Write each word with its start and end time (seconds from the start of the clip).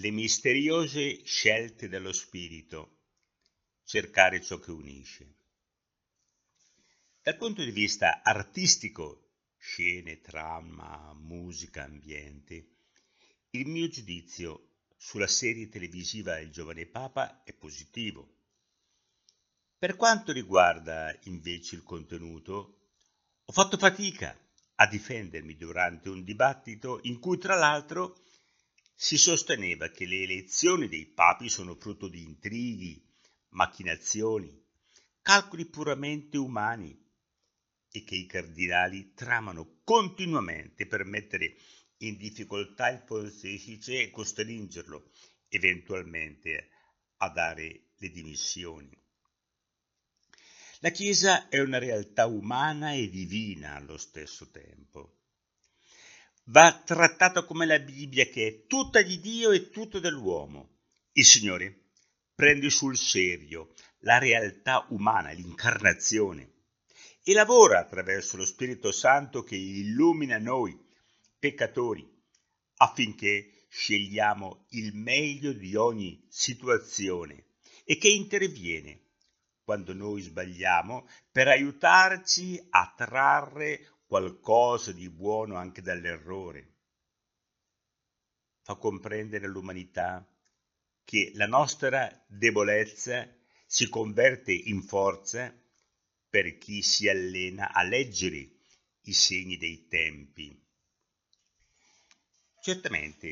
Le 0.00 0.10
misteriose 0.12 1.22
scelte 1.26 1.86
dello 1.86 2.14
spirito. 2.14 3.00
Cercare 3.84 4.40
ciò 4.40 4.58
che 4.58 4.70
unisce. 4.70 5.34
Dal 7.20 7.36
punto 7.36 7.62
di 7.62 7.70
vista 7.70 8.22
artistico, 8.22 9.32
scene, 9.58 10.22
trama, 10.22 11.12
musica, 11.12 11.84
ambiente, 11.84 12.76
il 13.50 13.66
mio 13.66 13.88
giudizio 13.88 14.68
sulla 14.96 15.26
serie 15.26 15.68
televisiva 15.68 16.38
Il 16.38 16.50
giovane 16.50 16.86
Papa 16.86 17.42
è 17.44 17.52
positivo. 17.52 18.38
Per 19.76 19.96
quanto 19.96 20.32
riguarda 20.32 21.14
invece 21.24 21.74
il 21.74 21.82
contenuto, 21.82 22.86
ho 23.44 23.52
fatto 23.52 23.76
fatica 23.76 24.34
a 24.76 24.86
difendermi 24.86 25.58
durante 25.58 26.08
un 26.08 26.24
dibattito 26.24 27.00
in 27.02 27.18
cui 27.18 27.36
tra 27.36 27.54
l'altro 27.54 28.16
si 29.02 29.16
sosteneva 29.16 29.88
che 29.88 30.04
le 30.04 30.24
elezioni 30.24 30.86
dei 30.86 31.06
papi 31.06 31.48
sono 31.48 31.74
frutto 31.74 32.06
di 32.06 32.22
intrighi, 32.22 33.02
macchinazioni, 33.48 34.62
calcoli 35.22 35.64
puramente 35.64 36.36
umani 36.36 36.94
e 37.90 38.04
che 38.04 38.14
i 38.14 38.26
cardinali 38.26 39.14
tramano 39.14 39.80
continuamente 39.84 40.86
per 40.86 41.04
mettere 41.04 41.56
in 42.00 42.18
difficoltà 42.18 42.90
il 42.90 43.02
pontefice 43.02 44.02
e 44.02 44.10
costringerlo 44.10 45.10
eventualmente 45.48 46.68
a 47.16 47.30
dare 47.30 47.92
le 47.96 48.10
dimissioni. 48.10 48.94
La 50.80 50.90
Chiesa 50.90 51.48
è 51.48 51.58
una 51.58 51.78
realtà 51.78 52.26
umana 52.26 52.92
e 52.92 53.08
divina 53.08 53.76
allo 53.76 53.96
stesso 53.96 54.50
tempo 54.50 55.19
va 56.44 56.82
trattato 56.84 57.44
come 57.44 57.66
la 57.66 57.78
Bibbia 57.78 58.26
che 58.26 58.46
è 58.46 58.66
tutta 58.66 59.02
di 59.02 59.20
Dio 59.20 59.50
e 59.50 59.70
tutta 59.70 59.98
dell'uomo. 59.98 60.78
Il 61.12 61.24
Signore 61.24 61.90
prende 62.34 62.70
sul 62.70 62.96
serio 62.96 63.74
la 64.00 64.18
realtà 64.18 64.86
umana, 64.90 65.30
l'incarnazione, 65.32 66.52
e 67.22 67.32
lavora 67.32 67.80
attraverso 67.80 68.36
lo 68.36 68.46
Spirito 68.46 68.92
Santo 68.92 69.42
che 69.42 69.56
illumina 69.56 70.38
noi, 70.38 70.78
peccatori, 71.38 72.08
affinché 72.76 73.66
scegliamo 73.68 74.66
il 74.70 74.94
meglio 74.94 75.52
di 75.52 75.76
ogni 75.76 76.26
situazione 76.28 77.44
e 77.84 77.98
che 77.98 78.08
interviene 78.08 79.08
quando 79.62 79.92
noi 79.92 80.22
sbagliamo 80.22 81.06
per 81.30 81.48
aiutarci 81.48 82.60
a 82.70 82.92
trarre 82.96 83.99
qualcosa 84.10 84.90
di 84.90 85.08
buono 85.08 85.54
anche 85.54 85.82
dall'errore. 85.82 86.78
Fa 88.62 88.74
comprendere 88.74 89.46
all'umanità 89.46 90.28
che 91.04 91.30
la 91.34 91.46
nostra 91.46 92.20
debolezza 92.26 93.32
si 93.64 93.88
converte 93.88 94.50
in 94.50 94.82
forza 94.82 95.56
per 96.28 96.58
chi 96.58 96.82
si 96.82 97.08
allena 97.08 97.72
a 97.72 97.84
leggere 97.84 98.50
i 99.02 99.12
segni 99.12 99.56
dei 99.56 99.86
tempi. 99.86 100.60
Certamente 102.60 103.28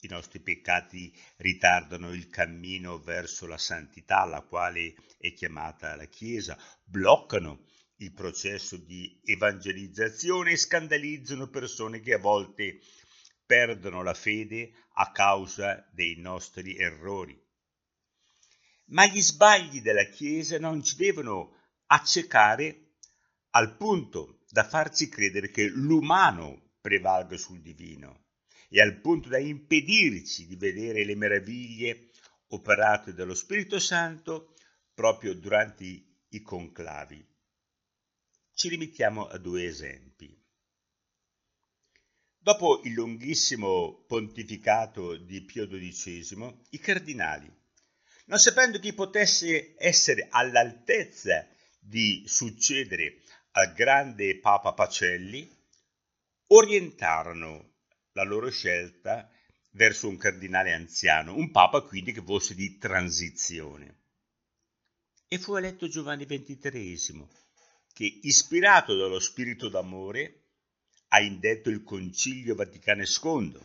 i 0.00 0.08
nostri 0.08 0.40
peccati 0.40 1.16
ritardano 1.36 2.12
il 2.12 2.28
cammino 2.30 2.98
verso 2.98 3.46
la 3.46 3.58
santità 3.58 4.22
alla 4.22 4.40
quale 4.40 4.96
è 5.18 5.32
chiamata 5.32 5.94
la 5.94 6.06
Chiesa, 6.06 6.58
bloccano 6.82 7.64
il 8.04 8.12
processo 8.12 8.76
di 8.76 9.18
evangelizzazione 9.24 10.52
e 10.52 10.56
scandalizzano 10.56 11.48
persone 11.48 12.00
che 12.00 12.12
a 12.12 12.18
volte 12.18 12.80
perdono 13.46 14.02
la 14.02 14.14
fede 14.14 14.72
a 14.94 15.10
causa 15.10 15.88
dei 15.90 16.16
nostri 16.16 16.76
errori. 16.76 17.40
Ma 18.86 19.06
gli 19.06 19.20
sbagli 19.20 19.80
della 19.80 20.04
Chiesa 20.04 20.58
non 20.58 20.84
ci 20.84 20.96
devono 20.96 21.56
accecare 21.86 22.96
al 23.50 23.76
punto 23.76 24.40
da 24.50 24.64
farci 24.64 25.08
credere 25.08 25.50
che 25.50 25.66
l'umano 25.68 26.72
prevalga 26.80 27.36
sul 27.36 27.60
divino 27.60 28.26
e 28.68 28.80
al 28.80 29.00
punto 29.00 29.28
da 29.28 29.38
impedirci 29.38 30.46
di 30.46 30.56
vedere 30.56 31.04
le 31.04 31.14
meraviglie 31.14 32.10
operate 32.48 33.14
dallo 33.14 33.34
Spirito 33.34 33.78
Santo 33.78 34.54
proprio 34.92 35.34
durante 35.34 35.84
i 36.28 36.42
conclavi. 36.42 37.33
Ci 38.54 38.68
limitiamo 38.68 39.26
a 39.26 39.36
due 39.36 39.64
esempi. 39.64 40.32
Dopo 42.38 42.82
il 42.84 42.92
lunghissimo 42.92 44.04
pontificato 44.06 45.16
di 45.16 45.42
Pio 45.42 45.66
XII, 45.66 46.60
i 46.70 46.78
cardinali, 46.78 47.52
non 48.26 48.38
sapendo 48.38 48.78
chi 48.78 48.92
potesse 48.92 49.74
essere 49.76 50.28
all'altezza 50.30 51.48
di 51.80 52.22
succedere 52.28 53.22
al 53.52 53.72
grande 53.72 54.38
Papa 54.38 54.72
Pacelli, 54.72 55.50
orientarono 56.46 57.72
la 58.12 58.22
loro 58.22 58.50
scelta 58.50 59.28
verso 59.70 60.08
un 60.08 60.16
cardinale 60.16 60.72
anziano, 60.72 61.34
un 61.34 61.50
papa 61.50 61.80
quindi 61.80 62.12
che 62.12 62.22
fosse 62.22 62.54
di 62.54 62.78
transizione. 62.78 64.02
E 65.26 65.38
fu 65.38 65.56
eletto 65.56 65.88
Giovanni 65.88 66.24
XXIII, 66.24 67.26
che, 67.94 68.18
ispirato 68.22 68.96
dallo 68.96 69.20
spirito 69.20 69.68
d'amore, 69.68 70.40
ha 71.08 71.20
indetto 71.20 71.68
il 71.70 71.84
Concilio 71.84 72.56
Vaticano 72.56 73.04
II. 73.04 73.56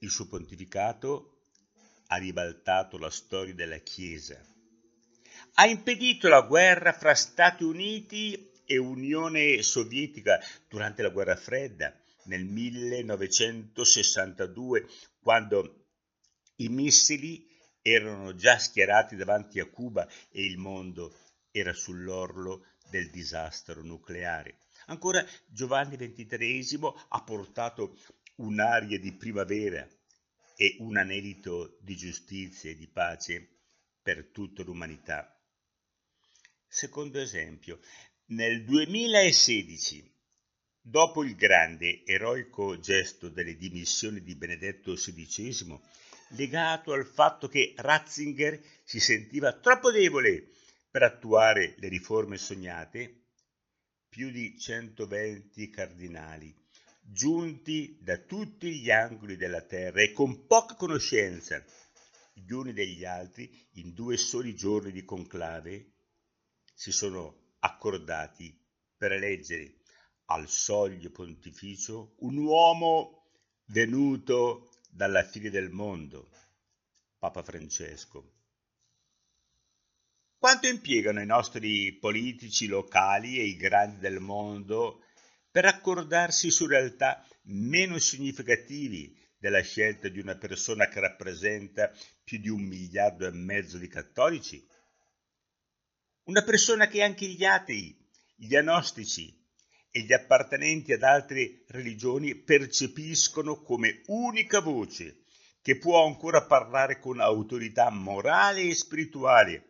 Il 0.00 0.10
suo 0.10 0.28
pontificato 0.28 1.38
ha 2.08 2.16
ribaltato 2.16 2.98
la 2.98 3.08
storia 3.08 3.54
della 3.54 3.78
Chiesa. 3.78 4.38
Ha 5.54 5.66
impedito 5.66 6.28
la 6.28 6.42
guerra 6.42 6.92
fra 6.92 7.14
Stati 7.14 7.64
Uniti 7.64 8.50
e 8.66 8.76
Unione 8.76 9.62
Sovietica 9.62 10.38
durante 10.68 11.00
la 11.00 11.08
guerra 11.08 11.36
fredda 11.36 11.98
nel 12.24 12.44
1962, 12.44 14.86
quando 15.18 15.86
i 16.56 16.68
missili 16.68 17.48
erano 17.80 18.34
già 18.34 18.58
schierati 18.58 19.16
davanti 19.16 19.60
a 19.60 19.66
Cuba 19.66 20.06
e 20.30 20.44
il 20.44 20.58
mondo 20.58 21.16
era 21.50 21.72
sull'orlo 21.72 22.66
del 22.92 23.08
disastro 23.08 23.82
nucleare. 23.82 24.58
Ancora 24.86 25.24
Giovanni 25.46 25.96
XXIII 25.96 26.92
ha 27.08 27.22
portato 27.22 27.96
un'aria 28.36 28.98
di 28.98 29.14
primavera 29.14 29.88
e 30.54 30.76
un 30.80 30.98
anelito 30.98 31.78
di 31.80 31.96
giustizia 31.96 32.68
e 32.68 32.76
di 32.76 32.86
pace 32.86 33.60
per 34.02 34.26
tutta 34.26 34.62
l'umanità. 34.62 35.34
Secondo 36.68 37.18
esempio, 37.18 37.80
nel 38.26 38.62
2016, 38.64 40.12
dopo 40.78 41.24
il 41.24 41.34
grande 41.34 42.04
eroico 42.04 42.78
gesto 42.78 43.30
delle 43.30 43.56
dimissioni 43.56 44.22
di 44.22 44.34
Benedetto 44.34 44.92
XVI, 44.92 45.80
legato 46.30 46.92
al 46.92 47.06
fatto 47.06 47.48
che 47.48 47.72
Ratzinger 47.74 48.60
si 48.84 49.00
sentiva 49.00 49.52
troppo 49.52 49.90
debole 49.90 50.50
per 50.92 51.04
attuare 51.04 51.74
le 51.78 51.88
riforme 51.88 52.36
sognate, 52.36 53.28
più 54.10 54.30
di 54.30 54.58
120 54.58 55.70
cardinali, 55.70 56.54
giunti 57.00 57.96
da 57.98 58.18
tutti 58.18 58.78
gli 58.78 58.90
angoli 58.90 59.36
della 59.36 59.62
terra 59.62 60.02
e 60.02 60.12
con 60.12 60.46
poca 60.46 60.74
conoscenza 60.74 61.64
gli 62.34 62.52
uni 62.52 62.74
degli 62.74 63.06
altri, 63.06 63.50
in 63.76 63.94
due 63.94 64.18
soli 64.18 64.54
giorni 64.54 64.92
di 64.92 65.02
conclave, 65.02 65.92
si 66.74 66.92
sono 66.92 67.54
accordati 67.60 68.54
per 68.94 69.12
eleggere 69.12 69.76
al 70.26 70.46
soglio 70.46 71.10
pontificio 71.10 72.16
un 72.18 72.36
uomo 72.36 73.30
venuto 73.68 74.68
dalla 74.90 75.24
fine 75.24 75.48
del 75.48 75.70
mondo, 75.70 76.28
Papa 77.18 77.42
Francesco 77.42 78.40
quanto 80.42 80.66
impiegano 80.66 81.22
i 81.22 81.24
nostri 81.24 81.92
politici 81.92 82.66
locali 82.66 83.38
e 83.38 83.44
i 83.44 83.54
grandi 83.54 84.00
del 84.00 84.18
mondo 84.18 85.04
per 85.48 85.66
accordarsi 85.66 86.50
su 86.50 86.66
realtà 86.66 87.24
meno 87.42 87.96
significativi 88.00 89.16
della 89.38 89.62
scelta 89.62 90.08
di 90.08 90.18
una 90.18 90.36
persona 90.36 90.88
che 90.88 90.98
rappresenta 90.98 91.92
più 92.24 92.40
di 92.40 92.48
un 92.48 92.60
miliardo 92.60 93.24
e 93.24 93.30
mezzo 93.30 93.78
di 93.78 93.86
cattolici? 93.86 94.66
Una 96.24 96.42
persona 96.42 96.88
che 96.88 97.04
anche 97.04 97.26
gli 97.26 97.44
atei, 97.44 97.96
gli 98.34 98.56
agnostici 98.56 99.32
e 99.92 100.00
gli 100.00 100.12
appartenenti 100.12 100.92
ad 100.92 101.04
altre 101.04 101.62
religioni 101.68 102.34
percepiscono 102.34 103.62
come 103.62 104.02
unica 104.06 104.58
voce 104.58 105.22
che 105.62 105.78
può 105.78 106.04
ancora 106.04 106.44
parlare 106.46 106.98
con 106.98 107.20
autorità 107.20 107.90
morale 107.90 108.62
e 108.62 108.74
spirituale 108.74 109.66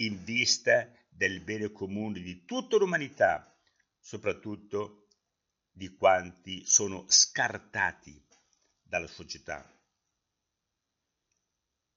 in 0.00 0.22
vista 0.24 0.90
del 1.08 1.40
bene 1.40 1.70
comune 1.72 2.20
di 2.20 2.44
tutta 2.44 2.76
l'umanità, 2.76 3.54
soprattutto 3.98 5.08
di 5.70 5.94
quanti 5.94 6.64
sono 6.66 7.04
scartati 7.08 8.22
dalla 8.82 9.06
società. 9.06 9.64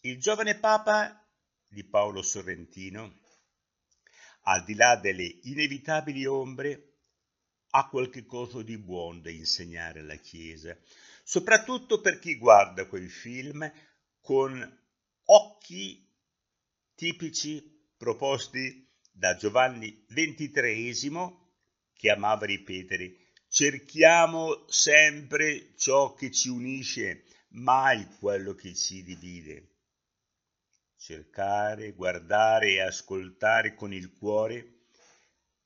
Il 0.00 0.18
giovane 0.18 0.58
Papa 0.58 1.28
di 1.66 1.84
Paolo 1.84 2.22
Sorrentino, 2.22 3.20
al 4.44 4.64
di 4.64 4.74
là 4.74 4.96
delle 4.96 5.38
inevitabili 5.42 6.24
ombre, 6.24 6.86
ha 7.72 7.88
qualche 7.88 8.24
cosa 8.24 8.62
di 8.62 8.78
buono 8.78 9.20
da 9.20 9.30
insegnare 9.30 10.00
alla 10.00 10.16
Chiesa, 10.16 10.76
soprattutto 11.22 12.00
per 12.00 12.18
chi 12.18 12.36
guarda 12.36 12.86
quei 12.86 13.08
film 13.08 13.70
con 14.20 14.78
occhi 15.24 16.08
tipici 16.94 17.79
proposti 18.00 18.88
da 19.12 19.36
Giovanni 19.36 20.06
XXIII, 20.08 21.36
che 21.92 22.10
amava 22.10 22.46
ripetere 22.46 23.20
cerchiamo 23.46 24.64
sempre 24.68 25.74
ciò 25.76 26.14
che 26.14 26.30
ci 26.30 26.48
unisce, 26.48 27.24
mai 27.50 28.06
quello 28.18 28.54
che 28.54 28.74
ci 28.74 29.02
divide. 29.02 29.66
Cercare, 30.96 31.92
guardare 31.92 32.70
e 32.70 32.80
ascoltare 32.80 33.74
con 33.74 33.92
il 33.92 34.12
cuore 34.12 34.84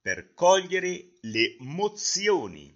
per 0.00 0.34
cogliere 0.34 1.12
le 1.20 1.54
mozioni 1.60 2.74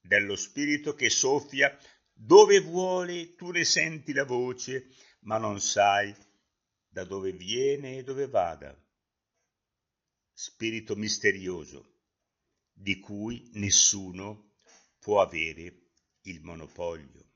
dello 0.00 0.36
spirito 0.36 0.94
che 0.94 1.10
soffia 1.10 1.76
dove 2.12 2.60
vuole, 2.60 3.34
tu 3.34 3.50
ne 3.50 3.64
senti 3.64 4.12
la 4.12 4.24
voce, 4.24 4.88
ma 5.20 5.36
non 5.36 5.60
sai 5.60 6.14
da 6.94 7.02
dove 7.02 7.32
viene 7.32 7.98
e 7.98 8.04
dove 8.04 8.28
vada. 8.28 8.72
Spirito 10.32 10.94
misterioso, 10.94 12.02
di 12.72 13.00
cui 13.00 13.50
nessuno 13.54 14.58
può 15.00 15.20
avere 15.20 15.90
il 16.22 16.40
monopolio. 16.42 17.32